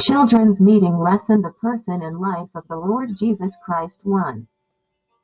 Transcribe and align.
Children's 0.00 0.60
Meeting 0.60 0.98
Lesson 0.98 1.40
The 1.40 1.52
Person 1.60 2.02
and 2.02 2.20
Life 2.20 2.48
of 2.56 2.66
the 2.68 2.76
Lord 2.76 3.16
Jesus 3.16 3.56
Christ 3.64 4.00
1. 4.02 4.48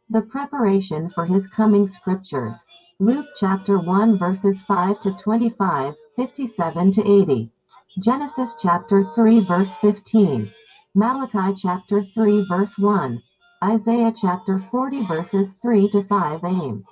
The 0.09 0.23
preparation 0.23 1.11
for 1.11 1.27
his 1.27 1.49
coming 1.49 1.89
scriptures. 1.89 2.65
Luke 3.01 3.27
chapter 3.37 3.79
1 3.79 4.19
verses 4.19 4.63
5 4.63 5.01
to 5.01 5.13
25, 5.13 5.95
57 6.15 6.93
to 6.93 7.09
80. 7.09 7.53
Genesis 7.99 8.55
chapter 8.63 9.05
3 9.15 9.41
verse 9.41 9.75
15. 9.77 10.53
Malachi 10.95 11.55
chapter 11.57 12.05
3 12.15 12.47
verse 12.49 12.79
1. 12.79 13.21
Isaiah 13.65 14.13
chapter 14.15 14.61
40 14.71 15.07
verses 15.07 15.53
3 15.55 15.89
to 15.91 16.05
5 16.05 16.45
aim 16.45 16.85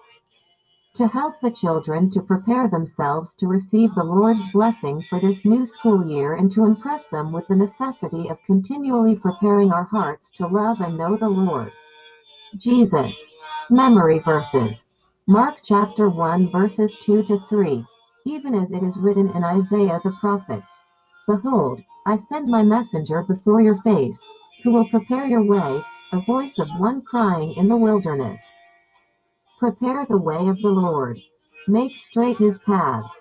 to 0.98 1.06
help 1.06 1.40
the 1.40 1.50
children 1.52 2.10
to 2.10 2.20
prepare 2.20 2.66
themselves 2.66 3.32
to 3.36 3.46
receive 3.46 3.94
the 3.94 4.02
Lord's 4.02 4.44
blessing 4.50 5.00
for 5.08 5.20
this 5.20 5.44
new 5.44 5.64
school 5.64 6.04
year 6.04 6.34
and 6.34 6.50
to 6.50 6.64
impress 6.64 7.06
them 7.06 7.30
with 7.30 7.46
the 7.46 7.54
necessity 7.54 8.28
of 8.28 8.36
continually 8.46 9.14
preparing 9.14 9.72
our 9.72 9.84
hearts 9.84 10.32
to 10.32 10.48
love 10.48 10.80
and 10.80 10.98
know 10.98 11.16
the 11.16 11.28
Lord. 11.28 11.70
Jesus. 12.56 13.30
Memory 13.70 14.18
verses. 14.18 14.86
Mark 15.28 15.58
chapter 15.64 16.10
1 16.10 16.50
verses 16.50 16.96
2 17.02 17.22
to 17.22 17.38
3. 17.48 17.84
Even 18.26 18.52
as 18.56 18.72
it 18.72 18.82
is 18.82 18.98
written 18.98 19.30
in 19.36 19.44
Isaiah 19.44 20.00
the 20.02 20.10
prophet 20.18 20.64
Behold, 21.28 21.80
I 22.06 22.16
send 22.16 22.48
my 22.48 22.64
messenger 22.64 23.22
before 23.22 23.60
your 23.60 23.80
face, 23.82 24.20
who 24.64 24.72
will 24.72 24.88
prepare 24.88 25.26
your 25.26 25.44
way, 25.44 25.80
a 26.12 26.20
voice 26.22 26.58
of 26.58 26.66
one 26.80 27.00
crying 27.02 27.52
in 27.52 27.68
the 27.68 27.76
wilderness. 27.76 28.40
Prepare 29.58 30.06
the 30.06 30.18
way 30.18 30.46
of 30.46 30.62
the 30.62 30.70
Lord. 30.70 31.18
Make 31.66 31.96
straight 31.96 32.38
his 32.38 32.60
paths. 32.60 33.12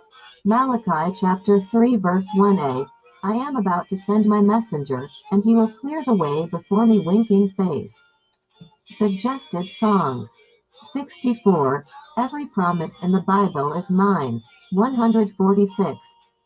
Malachi 0.46 1.12
chapter 1.20 1.60
3 1.60 1.96
verse 1.96 2.30
1a. 2.36 2.88
I 3.24 3.34
am 3.34 3.56
about 3.56 3.90
to 3.90 3.98
send 3.98 4.28
my 4.28 4.40
messenger, 4.40 5.10
and 5.32 5.44
he 5.44 5.56
will 5.56 5.68
clear 5.82 6.04
the 6.04 6.14
way 6.14 6.46
before 6.46 6.86
me 6.86 7.00
winking 7.00 7.50
face. 7.58 8.00
Suggested 8.86 9.68
songs. 9.72 10.32
64. 10.84 11.86
Every 12.20 12.46
promise 12.46 13.02
in 13.02 13.12
the 13.12 13.22
Bible 13.22 13.74
is 13.74 13.90
mine. 13.90 14.40
146. 14.74 15.98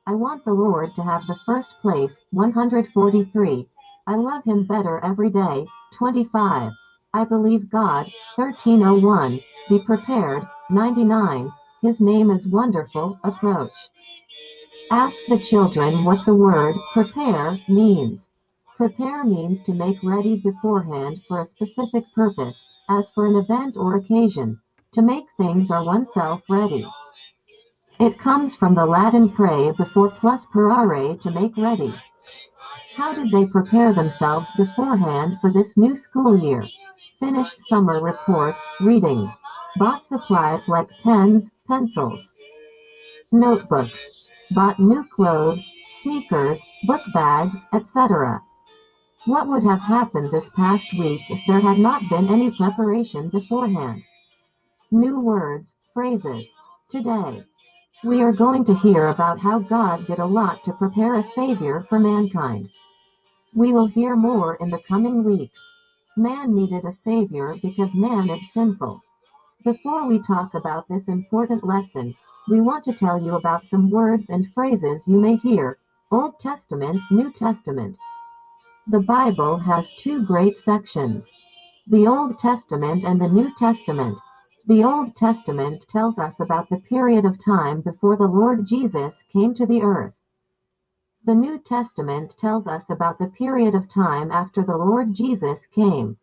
I 0.08 0.14
want 0.14 0.46
the 0.46 0.54
Lord 0.54 0.96
to 0.96 1.04
have 1.04 1.28
the 1.28 1.38
first 1.46 1.76
place. 1.82 2.22
143. 2.32 3.66
I 4.08 4.16
love 4.16 4.46
him 4.46 4.66
better 4.66 5.04
every 5.04 5.30
day. 5.30 5.68
25. 5.94 6.72
I 7.14 7.26
believe 7.26 7.70
God. 7.70 8.10
1301. 8.38 9.42
Be 9.72 9.80
prepared. 9.80 10.44
99. 10.70 11.50
His 11.82 12.02
name 12.02 12.30
is 12.30 12.46
wonderful. 12.46 13.18
Approach. 13.24 13.90
Ask 14.92 15.16
the 15.30 15.40
children 15.40 16.04
what 16.04 16.26
the 16.26 16.36
word 16.36 16.76
prepare 16.92 17.58
means. 17.70 18.32
Prepare 18.76 19.24
means 19.24 19.62
to 19.62 19.74
make 19.74 20.04
ready 20.04 20.36
beforehand 20.36 21.22
for 21.26 21.40
a 21.40 21.46
specific 21.46 22.04
purpose, 22.14 22.66
as 22.90 23.12
for 23.12 23.26
an 23.26 23.38
event 23.38 23.78
or 23.78 23.96
occasion, 23.96 24.60
to 24.92 25.02
make 25.02 25.28
things 25.38 25.72
or 25.72 25.86
oneself 25.86 26.42
ready. 26.50 26.86
It 27.98 28.20
comes 28.20 28.58
from 28.58 28.76
the 28.76 28.86
Latin 28.86 29.30
pre 29.30 29.72
before 29.72 30.10
plus 30.10 30.46
parare 30.48 31.18
to 31.22 31.32
make 31.32 31.56
ready. 31.56 31.94
How 32.98 33.14
did 33.14 33.32
they 33.32 33.46
prepare 33.46 33.94
themselves 33.94 34.50
beforehand 34.58 35.40
for 35.40 35.50
this 35.50 35.78
new 35.78 35.96
school 35.96 36.38
year? 36.38 36.66
Finished 37.22 37.62
summer 37.62 38.04
reports, 38.04 38.60
readings, 38.82 39.32
bought 39.78 40.06
supplies 40.06 40.68
like 40.68 40.90
pens, 41.04 41.52
pencils, 41.68 42.38
notebooks, 43.32 44.30
bought 44.52 44.80
new 44.80 45.06
clothes, 45.16 45.70
sneakers, 46.02 46.66
book 46.84 47.02
bags, 47.14 47.66
etc. 47.74 48.42
What 49.26 49.48
would 49.48 49.64
have 49.64 49.80
happened 49.80 50.32
this 50.32 50.50
past 50.50 50.92
week 50.98 51.22
if 51.30 51.40
there 51.48 51.62
had 51.62 51.78
not 51.78 52.02
been 52.10 52.28
any 52.28 52.52
preparation 52.52 53.30
beforehand? 53.30 54.04
New 54.92 55.20
words, 55.20 55.76
phrases. 55.94 56.50
Today, 56.90 57.46
we 58.04 58.22
are 58.22 58.34
going 58.34 58.66
to 58.66 58.74
hear 58.74 59.08
about 59.08 59.40
how 59.40 59.60
God 59.60 60.06
did 60.08 60.20
a 60.20 60.26
lot 60.26 60.64
to 60.64 60.74
prepare 60.74 61.16
a 61.16 61.24
Savior 61.24 61.86
for 61.88 62.00
mankind. 62.00 62.68
We 63.54 63.72
will 63.72 63.88
hear 63.88 64.16
more 64.16 64.58
in 64.60 64.70
the 64.70 64.82
coming 64.88 65.24
weeks. 65.24 65.60
Man 66.18 66.56
needed 66.56 66.84
a 66.84 66.92
Savior 66.92 67.56
because 67.62 67.96
man 67.96 68.30
is 68.30 68.52
sinful. 68.52 69.02
Before 69.64 70.08
we 70.08 70.18
talk 70.18 70.56
about 70.56 70.88
this 70.88 71.08
important 71.08 71.64
lesson, 71.64 72.16
we 72.50 72.62
want 72.62 72.84
to 72.86 72.94
tell 72.94 73.22
you 73.22 73.36
about 73.36 73.68
some 73.68 73.92
words 73.92 74.32
and 74.32 74.52
phrases 74.54 75.08
you 75.08 75.20
may 75.20 75.36
hear 75.36 75.78
Old 76.10 76.40
Testament, 76.40 76.98
New 77.12 77.32
Testament. 77.32 77.96
The 78.88 79.02
Bible 79.02 79.58
has 79.58 79.94
two 80.00 80.26
great 80.26 80.58
sections 80.58 81.30
the 81.86 82.08
Old 82.08 82.40
Testament 82.40 83.04
and 83.04 83.22
the 83.22 83.28
New 83.28 83.54
Testament. 83.54 84.20
The 84.66 84.84
Old 84.84 85.16
Testament 85.16 85.86
tells 85.88 86.18
us 86.18 86.40
about 86.40 86.68
the 86.70 86.80
period 86.80 87.24
of 87.24 87.38
time 87.38 87.82
before 87.82 88.16
the 88.16 88.28
Lord 88.28 88.66
Jesus 88.66 89.24
came 89.32 89.54
to 89.54 89.68
the 89.68 89.84
earth. 89.84 90.16
The 91.24 91.36
New 91.36 91.60
Testament 91.60 92.36
tells 92.36 92.66
us 92.66 92.90
about 92.90 93.20
the 93.20 93.28
period 93.28 93.76
of 93.76 93.88
time 93.88 94.32
after 94.32 94.64
the 94.64 94.78
Lord 94.78 95.14
Jesus 95.14 95.68
came. 95.68 96.18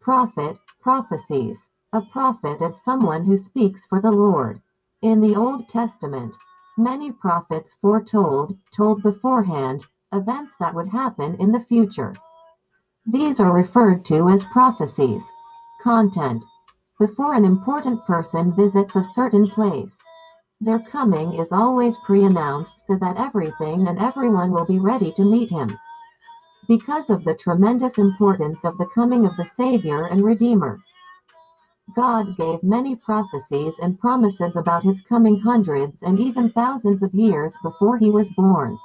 Prophet, 0.00 0.56
prophecies. 0.80 1.70
A 1.96 2.02
prophet 2.02 2.60
is 2.60 2.84
someone 2.84 3.24
who 3.24 3.38
speaks 3.38 3.86
for 3.86 4.02
the 4.02 4.10
Lord. 4.10 4.60
In 5.00 5.22
the 5.22 5.34
Old 5.34 5.66
Testament, 5.66 6.36
many 6.76 7.10
prophets 7.10 7.78
foretold, 7.80 8.54
told 8.70 9.02
beforehand, 9.02 9.86
events 10.12 10.56
that 10.58 10.74
would 10.74 10.88
happen 10.88 11.36
in 11.36 11.52
the 11.52 11.60
future. 11.60 12.12
These 13.06 13.40
are 13.40 13.50
referred 13.50 14.04
to 14.12 14.28
as 14.28 14.44
prophecies. 14.44 15.32
Content. 15.80 16.44
Before 16.98 17.32
an 17.32 17.46
important 17.46 18.04
person 18.04 18.52
visits 18.54 18.94
a 18.94 19.02
certain 19.02 19.48
place, 19.48 19.96
their 20.60 20.80
coming 20.80 21.32
is 21.32 21.50
always 21.50 21.96
pre-announced 22.04 22.78
so 22.78 22.98
that 22.98 23.16
everything 23.16 23.88
and 23.88 23.98
everyone 23.98 24.50
will 24.50 24.66
be 24.66 24.78
ready 24.78 25.12
to 25.12 25.24
meet 25.24 25.48
him. 25.48 25.70
Because 26.68 27.08
of 27.08 27.24
the 27.24 27.34
tremendous 27.34 27.96
importance 27.96 28.66
of 28.66 28.76
the 28.76 28.90
coming 28.94 29.24
of 29.24 29.34
the 29.38 29.46
Savior 29.46 30.04
and 30.04 30.20
Redeemer, 30.20 30.78
God 31.94 32.36
gave 32.36 32.64
many 32.64 32.96
prophecies 32.96 33.78
and 33.78 33.98
promises 33.98 34.56
about 34.56 34.82
his 34.82 35.00
coming 35.02 35.38
hundreds 35.40 36.02
and 36.02 36.18
even 36.18 36.50
thousands 36.50 37.02
of 37.02 37.14
years 37.14 37.54
before 37.62 37.98
he 37.98 38.10
was 38.10 38.30
born. 38.30 38.76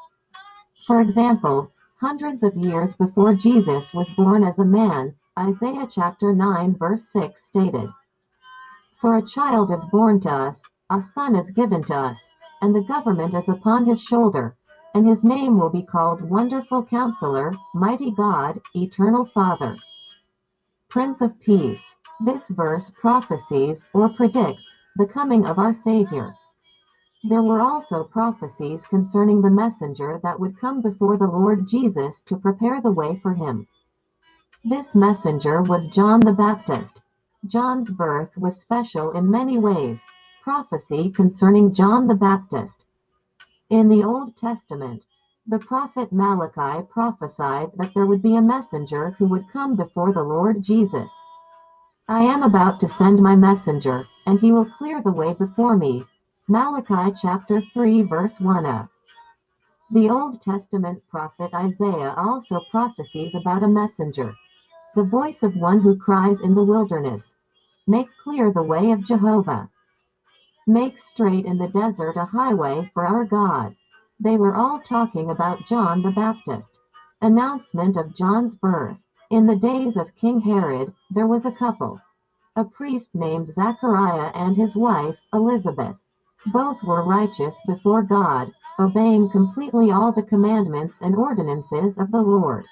For 0.85 1.01
example, 1.01 1.71
hundreds 1.99 2.43
of 2.43 2.55
years 2.55 2.93
before 2.93 3.33
Jesus 3.33 3.93
was 3.93 4.11
born 4.11 4.43
as 4.43 4.59
a 4.59 4.65
man, 4.65 5.15
Isaiah 5.37 5.87
chapter 5.89 6.33
9 6.33 6.77
verse 6.77 7.03
6 7.09 7.43
stated, 7.43 7.89
For 8.99 9.17
a 9.17 9.25
child 9.25 9.71
is 9.71 9.85
born 9.85 10.19
to 10.21 10.31
us, 10.31 10.69
a 10.89 11.01
son 11.01 11.35
is 11.35 11.51
given 11.51 11.81
to 11.83 11.95
us, 11.95 12.29
and 12.61 12.75
the 12.75 12.83
government 12.83 13.33
is 13.33 13.49
upon 13.49 13.85
his 13.85 14.01
shoulder, 14.01 14.55
and 14.93 15.07
his 15.07 15.23
name 15.23 15.57
will 15.57 15.69
be 15.69 15.83
called 15.83 16.29
Wonderful 16.29 16.83
Counselor, 16.83 17.51
Mighty 17.73 18.11
God, 18.11 18.59
Eternal 18.75 19.25
Father, 19.25 19.75
Prince 20.89 21.21
of 21.21 21.39
Peace. 21.39 21.95
This 22.23 22.49
verse 22.49 22.91
prophesies 22.91 23.83
or 23.93 24.09
predicts 24.09 24.77
the 24.95 25.07
coming 25.07 25.47
of 25.47 25.57
our 25.57 25.73
Savior. 25.73 26.35
There 27.23 27.41
were 27.41 27.61
also 27.61 28.03
prophecies 28.03 28.85
concerning 28.85 29.41
the 29.41 29.49
messenger 29.49 30.19
that 30.21 30.39
would 30.39 30.55
come 30.55 30.81
before 30.81 31.17
the 31.17 31.27
Lord 31.27 31.67
Jesus 31.67 32.21
to 32.23 32.37
prepare 32.37 32.79
the 32.79 32.91
way 32.91 33.17
for 33.17 33.33
him. 33.33 33.65
This 34.63 34.95
messenger 34.95 35.63
was 35.63 35.87
John 35.87 36.19
the 36.19 36.33
Baptist. 36.33 37.01
John's 37.47 37.89
birth 37.89 38.37
was 38.37 38.61
special 38.61 39.11
in 39.13 39.31
many 39.31 39.57
ways. 39.57 40.05
Prophecy 40.43 41.09
concerning 41.09 41.73
John 41.73 42.05
the 42.05 42.15
Baptist. 42.15 42.85
In 43.71 43.87
the 43.87 44.03
Old 44.03 44.35
Testament, 44.35 45.07
the 45.47 45.57
prophet 45.57 46.11
Malachi 46.11 46.83
prophesied 46.83 47.71
that 47.77 47.95
there 47.95 48.05
would 48.05 48.21
be 48.21 48.35
a 48.35 48.41
messenger 48.43 49.11
who 49.17 49.27
would 49.27 49.49
come 49.49 49.75
before 49.75 50.13
the 50.13 50.23
Lord 50.23 50.61
Jesus. 50.61 51.11
I 52.11 52.23
am 52.23 52.43
about 52.43 52.77
to 52.81 52.89
send 52.89 53.21
my 53.21 53.37
messenger, 53.37 54.05
and 54.25 54.37
he 54.37 54.51
will 54.51 54.65
clear 54.65 55.01
the 55.01 55.13
way 55.13 55.31
before 55.31 55.77
me. 55.77 56.03
Malachi 56.49 57.15
chapter 57.21 57.61
3 57.61 58.01
verse 58.01 58.39
1f. 58.39 58.89
The 59.93 60.09
Old 60.09 60.41
Testament 60.41 61.01
prophet 61.09 61.53
Isaiah 61.53 62.13
also 62.17 62.59
prophesies 62.69 63.33
about 63.33 63.63
a 63.63 63.69
messenger, 63.69 64.35
the 64.93 65.05
voice 65.05 65.41
of 65.41 65.55
one 65.55 65.79
who 65.79 65.95
cries 65.95 66.41
in 66.41 66.53
the 66.53 66.65
wilderness, 66.65 67.37
Make 67.87 68.09
clear 68.21 68.51
the 68.51 68.61
way 68.61 68.91
of 68.91 69.05
Jehovah. 69.05 69.69
Make 70.67 70.99
straight 70.99 71.45
in 71.45 71.59
the 71.59 71.69
desert 71.69 72.17
a 72.17 72.25
highway 72.25 72.91
for 72.93 73.05
our 73.05 73.23
God. 73.23 73.73
They 74.19 74.35
were 74.35 74.53
all 74.57 74.81
talking 74.81 75.29
about 75.29 75.65
John 75.65 76.01
the 76.01 76.11
Baptist. 76.11 76.81
Announcement 77.21 77.95
of 77.95 78.13
John's 78.13 78.57
birth. 78.57 78.97
In 79.31 79.47
the 79.47 79.55
days 79.55 79.95
of 79.95 80.13
King 80.13 80.41
Herod, 80.41 80.93
there 81.09 81.25
was 81.25 81.45
a 81.45 81.53
couple, 81.53 82.01
a 82.53 82.65
priest 82.65 83.15
named 83.15 83.49
Zachariah 83.49 84.29
and 84.33 84.57
his 84.57 84.75
wife, 84.75 85.21
Elizabeth. 85.33 85.95
Both 86.51 86.83
were 86.83 87.01
righteous 87.01 87.57
before 87.65 88.03
God, 88.03 88.51
obeying 88.77 89.29
completely 89.29 89.89
all 89.89 90.11
the 90.11 90.21
commandments 90.21 91.01
and 91.01 91.15
ordinances 91.15 91.97
of 91.97 92.11
the 92.11 92.21
Lord. 92.21 92.65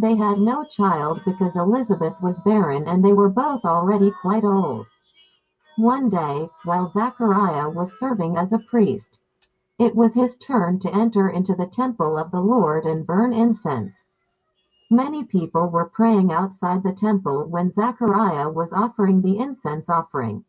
They 0.00 0.16
had 0.16 0.38
no 0.38 0.64
child 0.64 1.20
because 1.24 1.54
Elizabeth 1.54 2.20
was 2.20 2.40
barren 2.40 2.88
and 2.88 3.04
they 3.04 3.12
were 3.12 3.28
both 3.28 3.64
already 3.64 4.10
quite 4.20 4.42
old. 4.42 4.86
One 5.76 6.08
day, 6.08 6.50
while 6.64 6.88
Zachariah 6.88 7.70
was 7.70 7.96
serving 8.00 8.36
as 8.36 8.52
a 8.52 8.58
priest, 8.58 9.20
it 9.78 9.94
was 9.94 10.14
his 10.14 10.36
turn 10.36 10.80
to 10.80 10.92
enter 10.92 11.28
into 11.28 11.54
the 11.54 11.66
temple 11.66 12.18
of 12.18 12.32
the 12.32 12.40
Lord 12.40 12.84
and 12.84 13.06
burn 13.06 13.32
incense. 13.32 14.04
Many 14.92 15.24
people 15.24 15.70
were 15.70 15.86
praying 15.86 16.30
outside 16.30 16.82
the 16.82 16.92
temple 16.92 17.46
when 17.46 17.70
Zachariah 17.70 18.50
was 18.50 18.74
offering 18.74 19.22
the 19.22 19.38
incense 19.38 19.88
offering. 19.88 20.44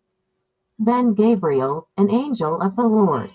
Then 0.77 1.13
Gabriel, 1.13 1.87
an 1.95 2.11
angel 2.11 2.59
of 2.59 2.75
the 2.75 2.85
Lord, 2.85 3.31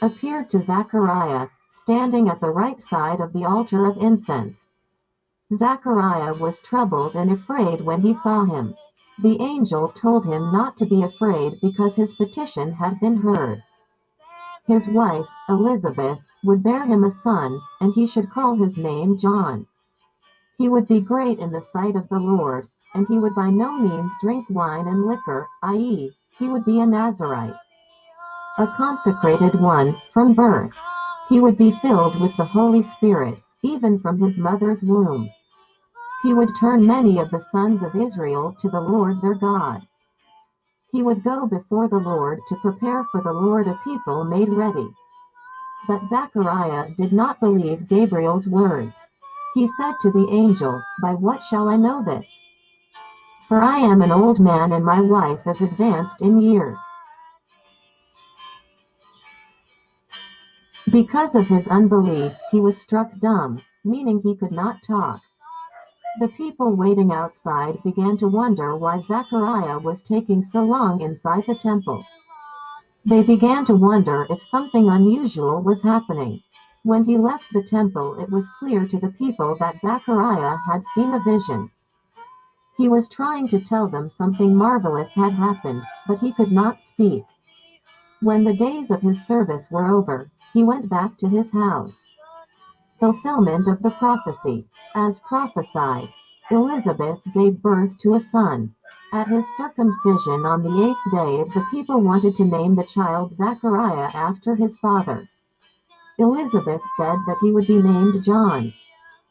appeared 0.00 0.48
to 0.50 0.62
Zachariah, 0.62 1.48
standing 1.72 2.28
at 2.28 2.40
the 2.40 2.52
right 2.52 2.80
side 2.80 3.20
of 3.20 3.32
the 3.32 3.44
altar 3.44 3.84
of 3.84 3.96
incense. 3.96 4.68
Zachariah 5.52 6.34
was 6.34 6.60
troubled 6.60 7.16
and 7.16 7.32
afraid 7.32 7.80
when 7.80 8.02
he 8.02 8.14
saw 8.14 8.44
him. 8.44 8.76
The 9.18 9.40
angel 9.40 9.88
told 9.88 10.24
him 10.24 10.52
not 10.52 10.76
to 10.76 10.86
be 10.86 11.02
afraid 11.02 11.60
because 11.60 11.96
his 11.96 12.14
petition 12.14 12.74
had 12.74 13.00
been 13.00 13.16
heard. 13.16 13.64
His 14.68 14.88
wife, 14.88 15.26
Elizabeth, 15.48 16.20
would 16.44 16.62
bear 16.62 16.86
him 16.86 17.02
a 17.02 17.10
son, 17.10 17.60
and 17.80 17.92
he 17.92 18.06
should 18.06 18.30
call 18.30 18.54
his 18.54 18.78
name 18.78 19.18
John. 19.18 19.66
He 20.56 20.68
would 20.68 20.86
be 20.86 21.00
great 21.00 21.40
in 21.40 21.50
the 21.50 21.60
sight 21.60 21.96
of 21.96 22.08
the 22.08 22.20
Lord, 22.20 22.68
and 22.94 23.06
he 23.08 23.18
would 23.18 23.34
by 23.34 23.50
no 23.50 23.76
means 23.76 24.12
drink 24.20 24.46
wine 24.48 24.86
and 24.86 25.04
liquor, 25.04 25.48
i.e., 25.64 26.12
he 26.38 26.48
would 26.48 26.64
be 26.64 26.80
a 26.80 26.86
Nazarite, 26.86 27.56
a 28.58 28.66
consecrated 28.68 29.60
one 29.60 29.96
from 30.12 30.34
birth. 30.34 30.72
He 31.28 31.40
would 31.40 31.58
be 31.58 31.72
filled 31.72 32.20
with 32.20 32.36
the 32.36 32.44
Holy 32.44 32.82
Spirit, 32.82 33.42
even 33.62 33.98
from 33.98 34.20
his 34.20 34.38
mother's 34.38 34.84
womb. 34.84 35.28
He 36.22 36.32
would 36.34 36.54
turn 36.54 36.86
many 36.86 37.18
of 37.18 37.30
the 37.30 37.40
sons 37.40 37.82
of 37.82 37.96
Israel 37.96 38.54
to 38.60 38.70
the 38.70 38.80
Lord 38.80 39.20
their 39.20 39.34
God. 39.34 39.82
He 40.92 41.02
would 41.02 41.24
go 41.24 41.46
before 41.46 41.88
the 41.88 41.98
Lord 41.98 42.38
to 42.48 42.56
prepare 42.56 43.04
for 43.10 43.20
the 43.20 43.32
Lord 43.32 43.66
a 43.66 43.74
people 43.82 44.22
made 44.22 44.48
ready. 44.48 44.88
But 45.88 46.06
Zechariah 46.06 46.94
did 46.96 47.12
not 47.12 47.40
believe 47.40 47.88
Gabriel's 47.88 48.48
words. 48.48 49.04
He 49.54 49.68
said 49.68 49.94
to 50.00 50.10
the 50.10 50.28
angel, 50.30 50.82
By 51.00 51.14
what 51.14 51.42
shall 51.42 51.68
I 51.68 51.76
know 51.76 52.02
this? 52.02 52.26
For 53.48 53.62
I 53.62 53.78
am 53.78 54.02
an 54.02 54.10
old 54.10 54.40
man 54.40 54.72
and 54.72 54.84
my 54.84 55.00
wife 55.00 55.46
is 55.46 55.60
advanced 55.60 56.22
in 56.22 56.40
years. 56.40 56.78
Because 60.90 61.36
of 61.36 61.46
his 61.46 61.68
unbelief, 61.68 62.36
he 62.50 62.60
was 62.60 62.76
struck 62.76 63.08
dumb, 63.20 63.62
meaning 63.84 64.20
he 64.22 64.34
could 64.34 64.52
not 64.52 64.82
talk. 64.82 65.20
The 66.20 66.28
people 66.28 66.74
waiting 66.74 67.12
outside 67.12 67.82
began 67.84 68.16
to 68.18 68.28
wonder 68.28 68.76
why 68.76 69.00
Zechariah 69.00 69.78
was 69.78 70.02
taking 70.02 70.42
so 70.42 70.62
long 70.64 71.00
inside 71.00 71.44
the 71.46 71.54
temple. 71.54 72.04
They 73.04 73.22
began 73.22 73.64
to 73.66 73.74
wonder 73.74 74.26
if 74.30 74.42
something 74.42 74.88
unusual 74.88 75.62
was 75.62 75.82
happening. 75.82 76.40
When 76.84 77.04
he 77.04 77.16
left 77.16 77.46
the 77.54 77.62
temple, 77.62 78.20
it 78.20 78.30
was 78.30 78.50
clear 78.58 78.86
to 78.86 79.00
the 79.00 79.08
people 79.08 79.56
that 79.58 79.80
Zechariah 79.80 80.58
had 80.66 80.84
seen 80.84 81.14
a 81.14 81.18
vision. 81.18 81.70
He 82.76 82.90
was 82.90 83.08
trying 83.08 83.48
to 83.48 83.58
tell 83.60 83.88
them 83.88 84.10
something 84.10 84.54
marvelous 84.54 85.14
had 85.14 85.32
happened, 85.32 85.82
but 86.06 86.18
he 86.18 86.30
could 86.30 86.52
not 86.52 86.82
speak. 86.82 87.24
When 88.20 88.44
the 88.44 88.52
days 88.52 88.90
of 88.90 89.00
his 89.00 89.26
service 89.26 89.70
were 89.70 89.86
over, 89.86 90.28
he 90.52 90.62
went 90.62 90.90
back 90.90 91.16
to 91.18 91.28
his 91.28 91.52
house. 91.52 92.16
Fulfillment 93.00 93.66
of 93.66 93.82
the 93.82 93.90
prophecy. 93.92 94.66
As 94.94 95.20
prophesied, 95.20 96.12
Elizabeth 96.50 97.18
gave 97.32 97.62
birth 97.62 97.96
to 98.00 98.12
a 98.12 98.20
son. 98.20 98.74
At 99.10 99.28
his 99.28 99.46
circumcision 99.56 100.44
on 100.44 100.62
the 100.62 100.82
eighth 100.84 101.10
day, 101.10 101.44
the 101.54 101.66
people 101.70 102.02
wanted 102.02 102.34
to 102.36 102.44
name 102.44 102.74
the 102.74 102.84
child 102.84 103.34
Zachariah 103.34 104.10
after 104.12 104.54
his 104.54 104.76
father. 104.76 105.26
Elizabeth 106.18 106.80
said 106.96 107.18
that 107.26 107.38
he 107.40 107.52
would 107.52 107.66
be 107.66 107.82
named 107.82 108.22
John. 108.22 108.72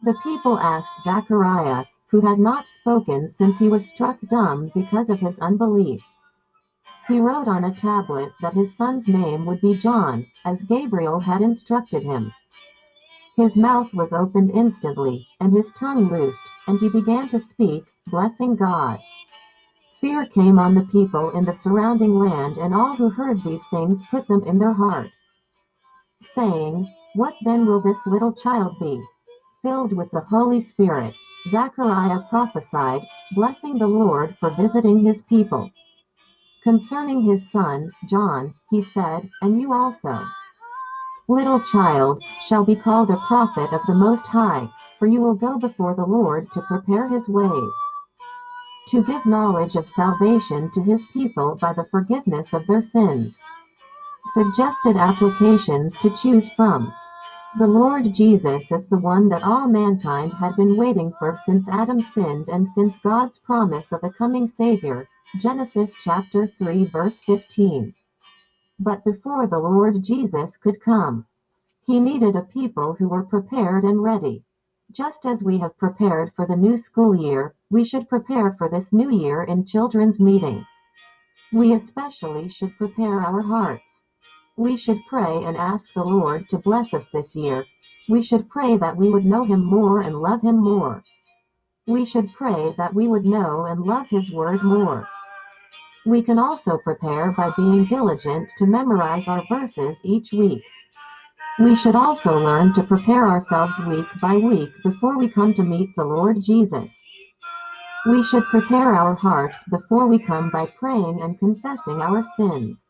The 0.04 0.16
people 0.22 0.60
asked 0.60 1.04
Zachariah, 1.04 1.86
who 2.10 2.20
had 2.20 2.40
not 2.40 2.68
spoken 2.68 3.32
since 3.32 3.58
he 3.58 3.70
was 3.70 3.88
struck 3.88 4.20
dumb 4.30 4.70
because 4.74 5.10
of 5.10 5.20
his 5.22 5.40
unbelief. 5.40 6.04
He 7.08 7.22
wrote 7.22 7.48
on 7.48 7.64
a 7.64 7.74
tablet 7.74 8.34
that 8.42 8.54
his 8.54 8.76
son's 8.76 9.08
name 9.08 9.46
would 9.46 9.62
be 9.62 9.76
John, 9.76 10.26
as 10.44 10.64
Gabriel 10.64 11.20
had 11.20 11.42
instructed 11.42 12.04
him. 12.04 12.34
His 13.38 13.56
mouth 13.56 13.94
was 13.94 14.12
opened 14.12 14.52
instantly, 14.52 15.26
and 15.40 15.54
his 15.54 15.72
tongue 15.72 16.10
loosed, 16.10 16.52
and 16.68 16.80
he 16.80 16.90
began 16.90 17.30
to 17.30 17.40
speak, 17.40 17.86
blessing 18.08 18.56
God. 18.56 19.00
Fear 20.02 20.26
came 20.26 20.60
on 20.60 20.76
the 20.76 20.84
people 20.84 21.32
in 21.32 21.46
the 21.46 21.54
surrounding 21.54 22.20
land, 22.20 22.58
and 22.58 22.74
all 22.74 22.96
who 22.96 23.10
heard 23.10 23.42
these 23.42 23.66
things 23.70 24.04
put 24.12 24.28
them 24.28 24.44
in 24.44 24.60
their 24.60 24.74
heart, 24.74 25.12
saying, 26.26 26.88
What 27.16 27.34
then 27.44 27.66
will 27.66 27.82
this 27.82 28.06
little 28.06 28.34
child 28.34 28.80
be? 28.80 29.02
Filled 29.62 29.94
with 29.94 30.12
the 30.12 30.22
Holy 30.22 30.62
Spirit, 30.62 31.14
Zechariah 31.50 32.22
prophesied, 32.30 33.02
blessing 33.36 33.78
the 33.78 33.88
Lord 33.88 34.36
for 34.40 34.50
visiting 34.52 35.04
his 35.04 35.22
people. 35.24 35.70
Concerning 36.64 37.24
his 37.24 37.52
son, 37.52 37.92
John, 38.10 38.54
he 38.70 38.82
said, 38.82 39.30
And 39.42 39.60
you 39.60 39.74
also, 39.74 40.20
little 41.28 41.60
child, 41.60 42.22
shall 42.42 42.64
be 42.64 42.76
called 42.76 43.10
a 43.10 43.18
prophet 43.28 43.74
of 43.74 43.82
the 43.88 43.94
Most 43.94 44.28
High, 44.28 44.70
for 45.00 45.08
you 45.08 45.22
will 45.22 45.36
go 45.36 45.58
before 45.58 45.94
the 45.94 46.06
Lord 46.06 46.52
to 46.54 46.62
prepare 46.62 47.08
his 47.08 47.28
ways, 47.28 47.74
to 48.88 49.04
give 49.04 49.26
knowledge 49.26 49.76
of 49.76 49.88
salvation 49.88 50.70
to 50.72 50.82
his 50.82 51.06
people 51.14 51.56
by 51.56 51.74
the 51.74 51.86
forgiveness 51.92 52.54
of 52.54 52.66
their 52.68 52.82
sins. 52.82 53.38
Suggested 54.28 54.96
applications 54.96 55.98
to 55.98 56.10
choose 56.10 56.50
from. 56.54 56.94
The 57.60 57.68
Lord 57.68 58.14
Jesus 58.14 58.72
is 58.72 58.88
the 58.88 58.98
one 58.98 59.28
that 59.28 59.44
all 59.44 59.68
mankind 59.68 60.34
had 60.34 60.56
been 60.56 60.78
waiting 60.78 61.12
for 61.20 61.36
since 61.36 61.68
Adam 61.68 62.02
sinned 62.02 62.48
and 62.48 62.68
since 62.68 62.98
God's 62.98 63.38
promise 63.38 63.92
of 63.92 64.02
a 64.02 64.10
coming 64.10 64.48
Savior, 64.48 65.10
Genesis 65.40 65.96
chapter 66.02 66.48
3 66.48 66.86
verse 66.86 67.20
15. 67.20 67.94
But 68.80 69.04
before 69.04 69.46
the 69.46 69.60
Lord 69.60 70.02
Jesus 70.02 70.56
could 70.56 70.80
come, 70.80 71.26
he 71.86 72.00
needed 72.00 72.38
a 72.38 72.44
people 72.44 72.94
who 72.94 73.10
were 73.10 73.24
prepared 73.26 73.84
and 73.84 74.02
ready. 74.02 74.46
Just 74.90 75.26
as 75.26 75.44
we 75.44 75.58
have 75.58 75.78
prepared 75.78 76.32
for 76.34 76.48
the 76.48 76.56
new 76.56 76.78
school 76.78 77.14
year, 77.14 77.56
we 77.70 77.84
should 77.84 78.08
prepare 78.08 78.54
for 78.54 78.70
this 78.70 78.94
new 78.94 79.12
year 79.12 79.44
in 79.44 79.66
children's 79.66 80.22
meeting. 80.22 80.66
We 81.52 81.74
especially 81.74 82.48
should 82.48 82.78
prepare 82.78 83.20
our 83.20 83.42
hearts. 83.42 84.03
We 84.56 84.78
should 84.78 85.00
pray 85.10 85.44
and 85.44 85.58
ask 85.58 85.94
the 85.94 86.04
Lord 86.04 86.48
to 86.50 86.60
bless 86.60 86.94
us 86.94 87.08
this 87.10 87.36
year. 87.36 87.66
We 88.08 88.22
should 88.22 88.50
pray 88.50 88.78
that 88.78 88.96
we 88.96 89.10
would 89.10 89.26
know 89.26 89.44
Him 89.44 89.66
more 89.66 90.02
and 90.02 90.22
love 90.22 90.44
Him 90.44 90.58
more. 90.58 91.02
We 91.88 92.06
should 92.06 92.32
pray 92.32 92.72
that 92.78 92.94
we 92.94 93.08
would 93.08 93.26
know 93.26 93.66
and 93.66 93.82
love 93.82 94.12
His 94.12 94.32
Word 94.32 94.62
more. 94.62 95.08
We 96.06 96.22
can 96.22 96.38
also 96.38 96.78
prepare 96.78 97.32
by 97.32 97.52
being 97.58 97.86
diligent 97.86 98.52
to 98.58 98.68
memorize 98.68 99.28
our 99.28 99.44
verses 99.50 99.98
each 100.04 100.32
week. 100.32 100.64
We 101.60 101.76
should 101.76 101.96
also 101.96 102.38
learn 102.38 102.74
to 102.74 102.84
prepare 102.84 103.28
ourselves 103.28 103.74
week 103.88 104.06
by 104.22 104.38
week 104.38 104.70
before 104.84 105.18
we 105.18 105.30
come 105.30 105.56
to 105.56 105.64
meet 105.64 105.96
the 105.96 106.06
Lord 106.06 106.44
Jesus. 106.44 106.94
We 108.06 108.22
should 108.22 108.44
prepare 108.44 108.90
our 108.90 109.16
hearts 109.16 109.64
before 109.70 110.06
we 110.06 110.20
come 110.20 110.52
by 110.52 110.68
praying 110.80 111.22
and 111.22 111.40
confessing 111.40 112.02
our 112.02 112.24
sins. 112.36 112.83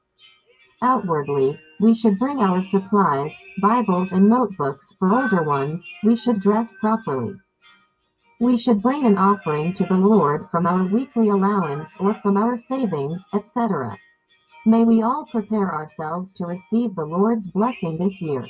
Outwardly, 0.84 1.58
we 1.80 1.94
should 1.94 2.20
bring 2.20 2.40
our 2.40 2.62
supplies, 2.62 3.32
Bibles 3.62 4.12
and 4.12 4.28
notebooks 4.30 4.92
for 5.00 5.14
older 5.14 5.42
ones, 5.42 5.82
we 6.04 6.18
should 6.18 6.42
dress 6.42 6.74
properly. 6.82 7.36
We 8.42 8.58
should 8.58 8.82
bring 8.82 9.06
an 9.06 9.18
offering 9.18 9.74
to 9.76 9.86
the 9.86 9.96
Lord 9.96 10.50
from 10.52 10.66
our 10.66 10.84
weekly 10.84 11.30
allowance 11.30 11.90
or 12.02 12.14
from 12.16 12.36
our 12.36 12.58
savings, 12.58 13.24
etc. 13.34 13.96
May 14.66 14.84
we 14.84 15.02
all 15.02 15.26
prepare 15.26 15.74
ourselves 15.74 16.34
to 16.34 16.46
receive 16.46 16.96
the 16.96 17.06
Lord's 17.06 17.50
blessing 17.50 17.98
this 17.98 18.22
year. 18.22 18.46